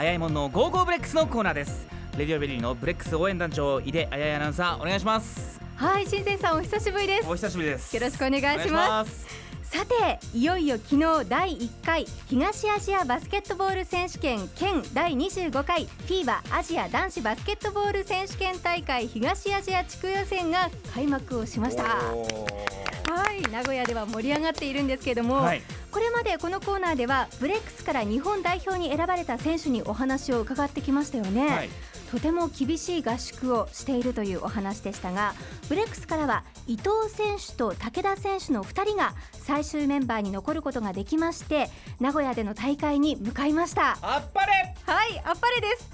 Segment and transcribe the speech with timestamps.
[0.00, 1.86] あやもんの Go Go BREX のコーナーです。
[2.16, 5.60] レディオベリーのブレックス応援団長井出あやいアナウンサーお願いします。
[5.76, 7.28] はい新鮮さんお久しぶりです。
[7.28, 7.94] お久しぶりです。
[7.94, 9.26] よろしくお願いします。
[9.62, 21.82] さていよいよ昨日第1回東アジアバスケットボール選手権県第25回 FIBA アジア男子バスケットボール選手権大会東アジア地区予選が開幕をしました。
[21.82, 31.70] はい名古屋では盛り上がっているんですけれども、はい、これまでこのコーナーではブレックスから日本代表に選ばれた選手にお話を伺ってきましたよね、はい。
[32.10, 35.34] とても厳しい合宿をしているというお話でしたが
[35.68, 41.68] ブレックスからは伊藤選手と武田選手の2人が最終メンバーに残ることができまして
[41.98, 43.98] 名古屋での大会に向かいました。
[44.02, 44.74] あっぱれ！
[44.86, 45.90] はいあっぱれです。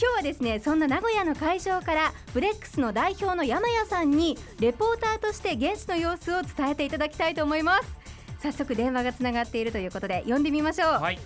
[0.00, 8.07] 今日はですねそんな名古屋の会場からブレックスの代表の山谷さんにレポーターとして現地の様子を伝えていただきたいと思います
[8.40, 11.18] 早速電話がつながっているということで呼んでみましょう、はい、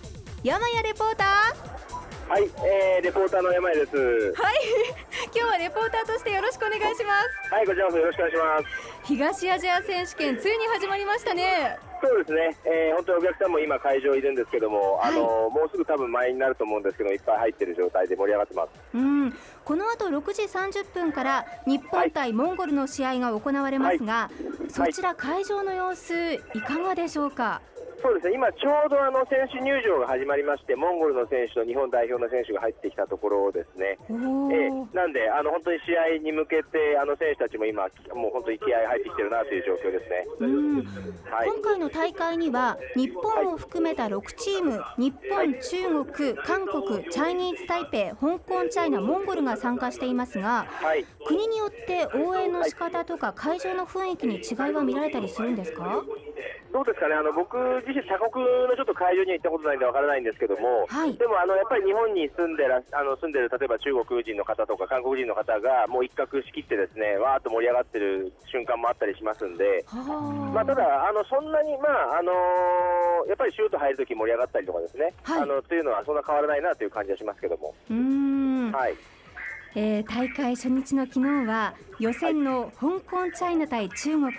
[0.43, 1.92] 山谷レポーター
[2.27, 3.95] はい、えー、レポーターの山井です。
[3.97, 4.55] はい、
[5.35, 7.53] 今日はレポーターとしてよろしくお願いします。
[7.53, 8.65] はい、こちらこそよろしくお願いします。
[9.03, 11.77] 東アジア選手権ついに始まりましたね。
[12.01, 18.69] そうですね、えー、本当にお客さんも今会場いるんですけども、はい、あのもうすぐ多分前になると思うんですけどいっぱい入ってる状態で盛り上がってます。
[18.93, 24.31] うん、この後6時30分から日本対モンゴルの試合が行われますが、は
[24.67, 27.61] い、そちら会場の様子いかがでしょうか？
[28.03, 28.35] そうですね。
[28.35, 40.27] 今、ちょうどあの選手入場が始まりまして、モンゴルの選手と日本代表の選手が入ってきたところですね、えー、なんで、あの本当に試合に向けて、あの選手たちも今、もう本当に気合い入ってきてるなという状況ですね、
[41.31, 56.03] はい、今回の大会には、日本を含めた6チーム、日本、中国、韓国、チャイニーズ・タイペイ、香港、チャイナ、モンゴルが参加していますが、はい、国によって応援の仕方とか、会場の雰囲気に違いは見られたりするんですか？
[56.73, 57.53] どうですかね、あの僕
[57.85, 69.85] 自身、他国のちょっと会場には行ったことないんでわからないんですけども、はい、でもあのやっぱり日本に住んでらあの住んでる例えば中国人の方とか韓国人の方がもう一角仕切ってですねわーっと盛り上がってる瞬間もあったりしますんで、
[70.49, 77.75] まあ、ただあの、そんなに、まああのー、やっぱりシュート入るとき盛り上がったりとかですね、はい、あのというのはそんな変わらないなという感じはしますけども。
[77.85, 78.71] うん。
[78.73, 78.97] はい。
[79.75, 84.31] えー、大会初日の昨日は予選の香港チャイナ対中国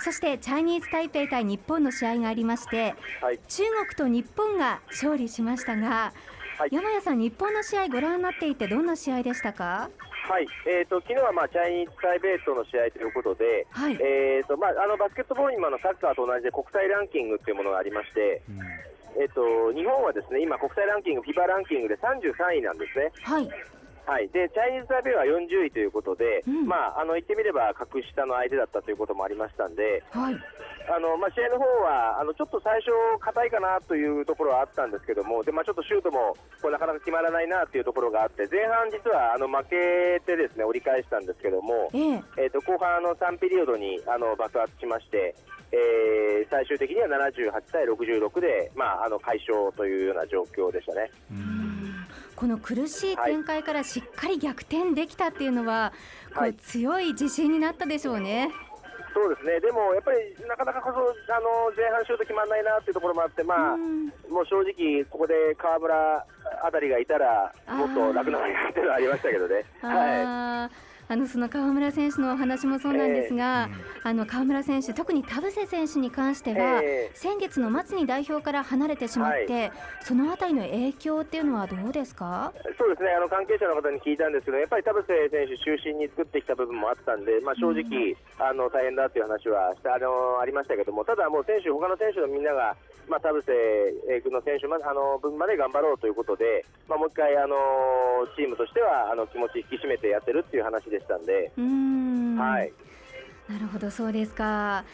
[0.00, 6.12] そしてチャイニーズ・タイペイ対日本の試合がありまして、はい、中国と日本が勝利しましたが、
[6.58, 9.90] はい、山谷さん、日本の試合ご覧になっていてどんな試合でしたか？
[10.28, 18.60] はい、えーと、昨日はまあチャイニーズ・タイペイとの試合ということで、はい、えーとまあ、あのバスケットボールにものサッカーと同じで国際ランキングというものがありまして、うん、
[19.22, 23.10] えーと、日本はですね今、国際ランキング、FIBA ランキングで33位なんですね。
[23.22, 23.50] はい
[24.08, 30.34] はい、でチャイニーズ・タイペイは40位ということで、うん、まあ、あの言ってみれば格下の相手だったということもありましたんで、はい、
[30.88, 32.88] あのまあ、試合の方はあのちょっと最初、
[33.20, 36.32] 硬いかなというところはあったんですけども、でまあ、ちょっとシュートも
[36.64, 39.76] こうなかなか決まらないなというところがあって、前半、実はあの負け
[40.24, 45.36] てですね折り返したんですけども、えー、えーと後半の3ピリオドにあの爆発しまして、
[45.70, 51.10] えー、最終的には78対66で、まあ、あの快勝というような状況でしたね。
[52.38, 55.92] この苦しい展開からしっかり逆転できたっていうのは、
[56.30, 58.52] はい、こう強い自信になったでしょうね。
[59.12, 66.24] そうですね、でもやっぱりなかなかこそあの前半シュート決まらないなっていうところもあって、まあ、もう正直、ここで河村
[66.62, 69.64] あたりがいたら、もっと楽なのになっていうのはありましたけどね。
[69.82, 82.52] はいあのその河村選手のお話もそうなんですが、えー、あの河村選手、特に田臥選手に関しては、えー、先月の末に代表から離れてしまって、はい、そのあたりの影響っていうのはどうですか？
[82.78, 83.08] そうですね。
[83.16, 92.76] あの関係者の方に聞いたんですけど、やっぱり田臥選手中心に作ってきた部分もあったんで、まあ、正直、うん、あの大変だという話はあのありましたけども、ただ、もう選手、他の選手のみんなが、
[93.08, 93.40] まあ、田臥
[94.20, 97.56] 君の選手まあの分まで頑張ろうということで、まあ、もう一回あの
[98.36, 101.52] チームとしてはあの気持ち引き締めてやってるっていう話ででしたんで。
[102.40, 102.72] はい。
[103.48, 104.84] なるほど、そうですか。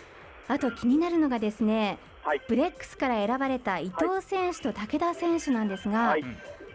[0.47, 6.23] あと気になるのがですね、はい、ブレックスから選ばれた伊藤選手と武田選手なんですが、はい、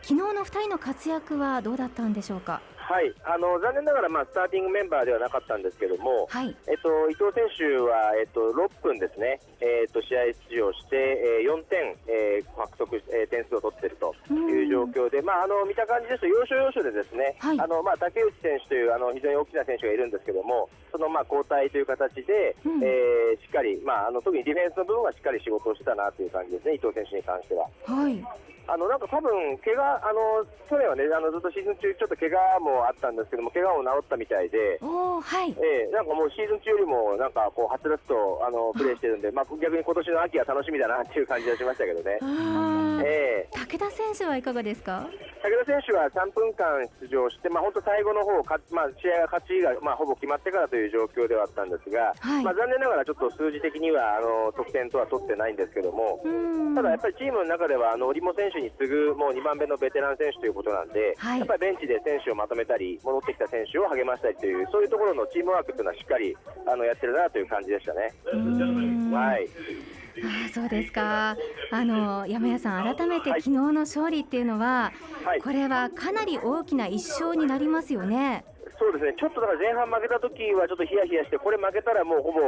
[0.02, 2.62] 昨日の2人の活躍はどうだったんでしょうか？
[2.90, 27.70] はい、あの残念ながら、まあ、スターティングメンバーではなかったんですけども、はい、えっと、伊藤選手は、えっと、6分ですね、えっと、試合出場して、えー、4点、えー、獲得、えー、点数を取っているという状況で、まあ、あの見た感じですと、要所要所でですね、はい、あのまあ、竹内選手というあの非常に大きな選手がいるんですけども、そのまあ交代という形で、うん、えー、しっかり、まあ、あの特にディフェンスの部分はしっかり仕事をしてたなという感じですね、伊藤選手に関しては。
[27.86, 28.18] はい。
[28.70, 29.34] あのなんか多分
[29.66, 35.52] 怪我あの去年はねあのずっとシーズン中ちょっと怪我ももあったんですけども怪我も治ったみたいで、おはい。
[35.60, 42.20] えー、なんかもうシーズン中よりもなんかこうはつらつとあのプレーしてるんで、まあ、逆に今年の秋が楽しみだなっていう感じがしましたけどね。
[43.04, 45.08] えー、武田選手はいかがですか？
[45.44, 56.20] 武田選手は3分間出場して、まあ、本当最後の方か、まあ、試合が勝ちが、まあ、ほぼ決まってからという状況ではあったんですが、はい、まあ、残念ながらちょっと数字的にはあの得点とは取ってないんですけども、
[56.76, 66.38] ただやっぱりチームの中ではあの織茂選手に次ぐもう2番目のベテラン選手ということなんで、はい、やっぱりベンチで選手をまとめたり、戻ってきた選手を励ましたりという、そういうところのチームワークというのはしっかり
[66.68, 68.14] あのやってるなという感じでしたね。
[69.12, 69.48] はい。
[70.22, 71.36] あそうですか。
[71.72, 74.92] あの山谷さん、改めて昨日の勝利っていうのは、
[75.26, 78.46] はい、これはかなり大きな一勝になりますよね。
[78.80, 82.40] そうですね、ちょっとだから前半負けた時はちょっとヒヤヒヤして、これ負けたらもうほぼ、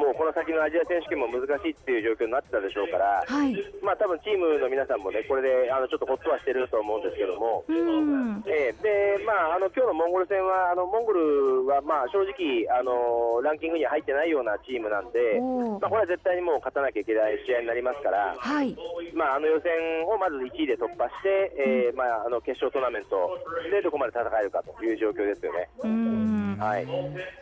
[0.00, 3.52] もうこの先のアジア選手権も難しいっていう状況になってたでしょうから、はい、
[3.84, 8.40] まあ多分チームの皆さんもね、これであのちょっとほっとはしてると思うんですけども、うん。
[8.48, 15.36] えー、で、まあ、あの今日のモンゴル戦は、あのモンゴルはまあ正直あの、ランキングには入ってないようなチームなんで、
[15.80, 18.72] まあ、これは絶対にもう勝たなきゃいけない試合になりますから、はい。
[19.12, 19.70] まあ、あの予選
[20.08, 23.28] をまず1位で突破して、えーまあ、あの決勝トーナメント
[23.70, 25.68] でどこまで戦えるかという状況ですよね。
[25.82, 25.86] う
[26.54, 26.96] んはい、今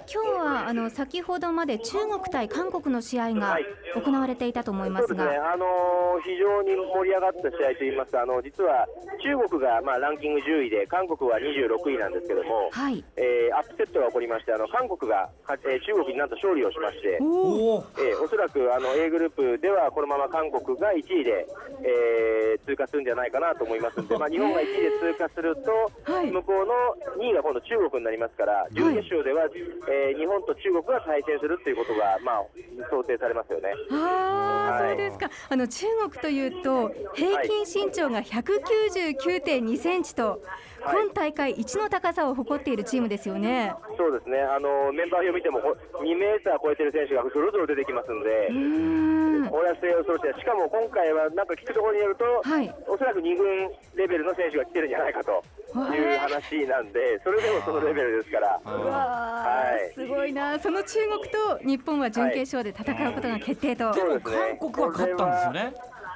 [0.06, 3.58] 日はあの先ほどまで中国対韓国の試合が
[3.94, 8.86] 行われていたと思いますが、はいね、あのー、非常に盛り上がった試合といいますか、あの実は
[9.22, 13.04] 中国が、まあ、ランキング10位で、韓国は26位なんですけども、はい。
[13.16, 15.30] えー、アップセットが起こりまして、あの韓国が、
[15.62, 21.46] えー、中国になんと勝利をしまして、お,、えー、おそらくあの A グループではこのまま韓国が1位で、
[21.86, 29.48] えー、通過するんじゃないかなと思いますので、まあ、日本が1位で通過すると、はい、向こうの2位が今度中国になりますから、準決勝では、
[29.90, 32.46] えー、日本と中国が対戦するということが、まあ、
[32.90, 33.74] 想定されますよね。
[33.90, 40.42] あはい、そうですかあの中国というと平均身長が199.2センチと、
[40.80, 43.74] はい、今大会一の高さを誇っているチームですよね。
[43.98, 48.48] そうですねあのメンバー表見ても2メーター超えてる選手がぞろぞろ出てきますので、
[49.50, 55.42] お安い予想してしかも今回はなんか聞くところによると、はい、おそらく2軍レベルの選手が来てるんじゃないかと。
[55.80, 65.74] いう話なんで、それでもそのレベルですから、はい、すごいな、その中国と日本は準決勝で戦うことが決定と、はい、でも韓国は勝ったんですよね。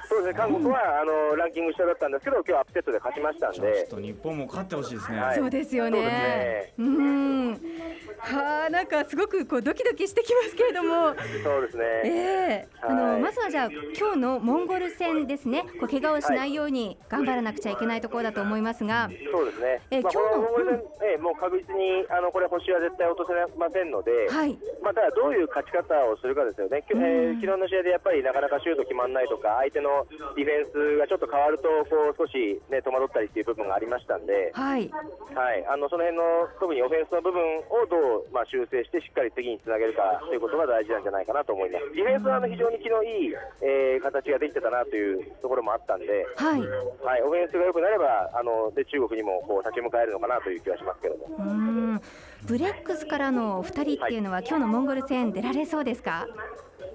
[0.09, 6.01] そうですね、韓国は、あのランキング下だったんですけど、今日アップセットで勝ちましたんで、ちょっと日本も勝ってほしいですね、はい、そうですよね。
[6.01, 6.73] ね。
[6.77, 7.76] うん
[8.19, 11.85] はあ、なんかすごくこうドキドキしてきますけれども、そうですね。
[12.03, 15.63] ええー、あの、はい、まずはじゃあ今日のモンゴル戦ですね。
[15.79, 19.81] こう怪我をしないように頑張らなくちゃいけないところだと思いますが、そうですね。
[19.91, 24.57] えー、まあ、今日のモンゴル戦、うん、えー、もう確実にあのこれ星は絶対落とせませんので、はい。
[24.81, 26.83] まあただどういう勝ち方をするかですよね。
[26.89, 34.89] えー、昨日の試合でやっぱりなかなかシュート決まらないとか、相手のディフェンスがちょっと変わるとこう少しね戸惑ったりっていう部分がありましたんで、はい。
[35.35, 35.65] はい。
[35.69, 36.23] あのその辺の
[36.59, 41.85] 特にオフェンスの部分をどうまあ修正してしっかり次につなげるかということが大事なんじゃないかなと思います。
[41.95, 46.61] ディフェンスはあの非常に気のいい、えー、形ができてたなというところもあったんで、はい、
[47.03, 51.35] はい、オフェンスが良くなればあので中国にもこう立ち向かえるのかなという気はしますけども。
[51.39, 52.01] うん
[52.45, 56.27] ブレックスからの2人っていうのは、はい、今日のモンゴル戦出られそうですか？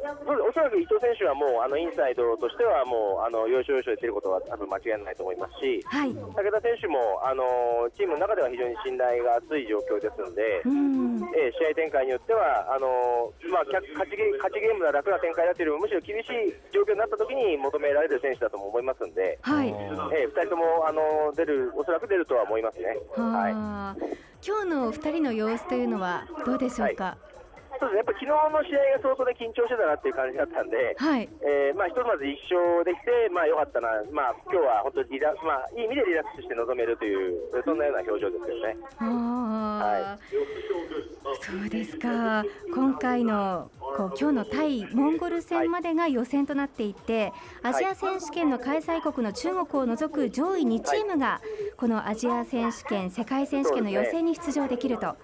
[0.03, 7.47] おそらく伊藤選手はもうあのインサイドとしてはもうあの要所要所で出ることは多分間違いないと思いますし、はい、武田選手もあの
[7.95, 10.59] チームの中では非常に信頼が厚い状況ですので、
[11.39, 13.79] えー、試合展開によってはあの、まあ、勝
[14.11, 19.71] ちゲ勝ちゲームが楽な展開だというよりもむしろ厳しい状況になった時に求められる選手だと思いますので、はい。
[19.71, 22.99] えー、2人ともあの出るおそらく出るとは思いますね。
[23.15, 23.53] はい、
[24.43, 27.05] 今日の2人の様子というのはどうでしょうか？
[27.05, 27.32] はい
[27.81, 31.29] そうですね、やっぱ昨日の試合が相当で緊張してたなっていう感じだったんで、はい。
[31.41, 38.77] えーまあ、ひとまず1勝できて、まあ、よかったな、まあ今日は本当にリラ、まあ、いい意味でリラックスして臨めるという、そんなような表情ですよね。
[38.99, 40.35] はい、
[41.43, 51.41] そうですか、今回のこう今日の対モンゴル戦までが予選となっていて、アジア選手権の開催国の中国を除く上位2チームが、
[51.77, 55.17] このアジア選手権、世界選手権の予選に出場できると、は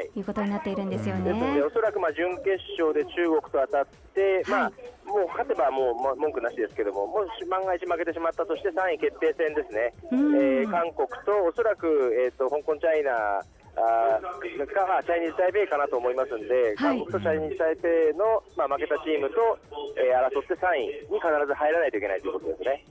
[0.00, 0.94] い、いうことになっているん。
[0.94, 1.63] ですよね。
[1.64, 4.72] おそらくまあ準決勝で中国と当たって、まあ、
[5.08, 11.88] もう勝てばもう文句なしですけども、もし万が一負けてしまったとして3位決定戦ですね、えー、韓国とおそらく、
[12.20, 13.40] えーと、香港、チャイナ
[13.76, 19.58] あかチャイニーズ・タイペイかなと思いますので、はい、韓国とチャイニーズ・タイペイの、まあ、負けたチームと、
[19.98, 22.84] えー、争って3位に必ず入らないといけないということですね。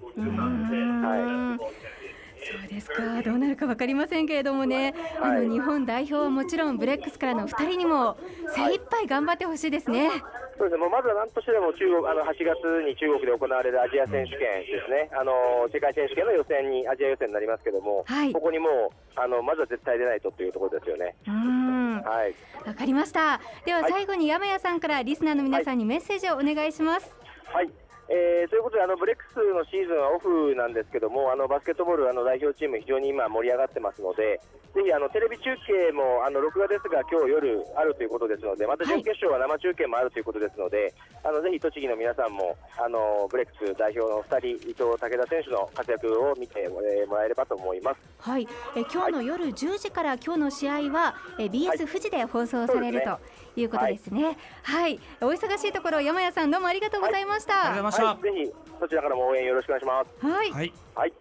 [2.57, 3.21] はいそうですか。
[3.23, 8.17] どうなるか分かりませんけれどもね、はい、あの日本代表はもちろんブレックスからの2人にも
[8.55, 10.09] 精一杯頑張ってほしいですね。
[10.09, 10.23] はい
[10.55, 15.33] そうですね、もうまずは何としてでも中国あの8月に中国で行われるアジア選手権ですね、あの
[15.73, 21.15] 世界選手権の予選に、アジア予選になりますけども、はい、ここにもうあのまずは絶対出ないとというところですよね。
[21.25, 22.35] はい、
[22.67, 23.41] わかりました。
[23.65, 27.11] では最後に山谷さんからリスナーの皆さんにメッセージをお願いします。
[27.45, 27.69] はい
[28.09, 34.41] えー、ということであのブレックスのシーズンはオフなんですけどもあのバスケットボールあの代表チーム非常に今盛り上がってますので
[34.73, 40.91] ぜひあのテレビ中継もあの録画ですが今日夜あるということですのでまた準決勝は生中継もあるということですので、
[41.21, 48.01] はい、あのぜひ栃木の皆さんもあのブレックス代表の2人伊藤武田選手の活躍を見てもらえればと思います。
[48.17, 53.19] はい、え今日の夜10時から今日の試合は、え BS 富士で放送される、と
[53.59, 54.37] いうことですね。
[54.63, 57.73] はい、お忙しいところ山谷さんどうもありがとうございました。
[57.73, 58.17] ありがとう。
[58.17, 58.51] ございました。
[58.51, 60.25] ぜひそちらからも応援よろしくお願いします。
[60.25, 60.51] はい。
[60.51, 60.73] はい。
[60.95, 61.13] はい。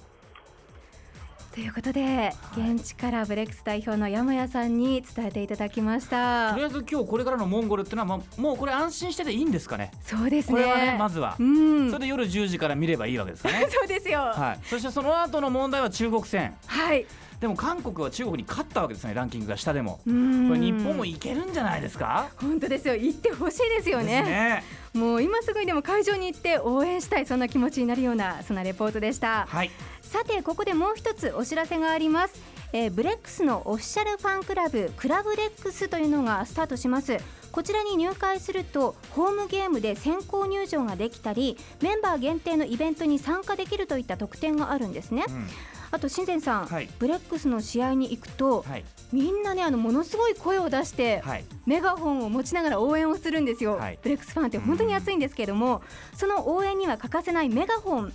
[1.53, 6.53] ということで、現地からブレックス代表の山谷さんに伝えていただきました。
[6.53, 9.91] とりあえず今日これからのモンゴルっていうのはもうもうこれ安心してていいんですかね。
[10.01, 10.55] そうですね。
[10.55, 13.67] これはねまずは、うん、それで夜10時から見ればいいわけですかね。
[13.71, 16.57] そうですよ、はい、そしてその後の問題は中国戦。
[16.67, 17.05] はい
[17.43, 19.99] でも韓国は中国に勝ったわけですねランキングが下でも。
[20.05, 20.15] これ
[20.61, 22.29] 日本もいけるんじゃないですか？
[22.37, 22.95] 本当ですよ。
[22.95, 29.73] 行ってほしいですよね、ね、もう今すぐにでも会場に行って応援したいそんな気持ちになるようなそんなレポートでした、はい、
[30.03, 32.41] さてここでもう一つお知らせがあります。
[32.75, 37.19] えー、ブレックスのオフィシャルファンクラブクラブレックスというのがスタートします。
[37.51, 45.49] こちらに入会するとホームゲームで先行入場ができたりメンバー限定のイベントに参加できるといった特典があるんですね、うん
[45.93, 55.83] あと新前さん、はい、ブレックスの試合に行くと、はい、みんなねあのものすごい声を出して、はい、メガホンを持ちながら応援をするんですよ、ブレックスファンって本当に熱いんですけれども、
[56.17, 58.13] その応援には欠かせないメガホン、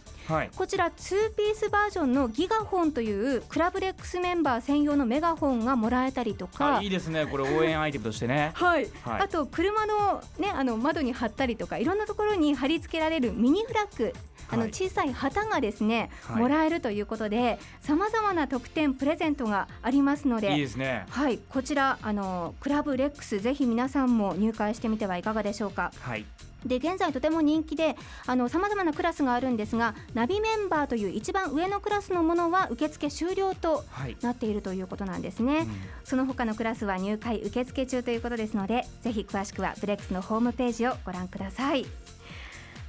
[0.55, 6.81] こちら2ピースバージョンのギガホンというクラブレックスメンバー専用のメガホンがもらえたりとか。
[6.81, 7.25] いいですね。
[7.25, 8.51] これ応援アイテムとしてね。
[8.55, 14.13] はい、あと車の,、ね、あの窓に貼ったりとかいろんなところに貼り付けられるミニフラッグ
[14.50, 20.53] あの小さい旗がですね、はい、もらえるということでさまざまな特典プレゼントがありますので。
[20.53, 21.05] いいですね。
[21.10, 21.39] はい。
[21.50, 25.91] こちらあのクラブレックスぜひ皆さんも入会してみてはいかがでしょうか？
[26.01, 26.25] はい
[26.65, 27.95] で現在とても人気で
[28.25, 33.85] さまざまなクラスがあるんですがナビメンバーという一番上のクラスのものは受付終了と
[34.21, 35.71] なっているということなんですね、はいうん、
[36.03, 41.85] その他のクラスは入会受付中ということですのでぜひ詳しくはブレックスのホームページをご覧ください。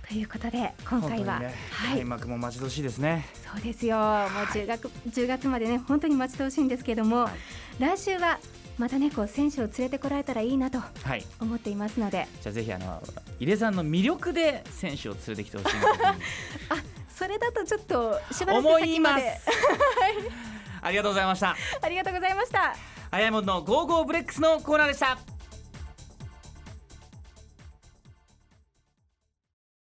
[0.08, 3.26] ということで今回は、ね、はい、開幕も待ち遠しいですね。
[3.52, 3.98] そうですよ。
[3.98, 4.06] もう
[4.46, 7.30] 10月 ,10 月までね本当に待ち遠しいんですけれども、は
[7.78, 8.38] い、来週は
[8.78, 10.78] またねこう選手を連れてこられたらいいなと
[11.40, 13.02] 思っていますので、はい、じゃあぜひあの
[13.40, 16.14] 井出さんの魅力で選手を連れてきてほしい あ
[17.08, 19.38] それだとちょっとしばらく先まで。
[20.80, 21.56] ありがとうございました。
[21.82, 22.76] ありがとうございました。
[23.11, 25.38] あやもんの Go Go BREX のコーナーでした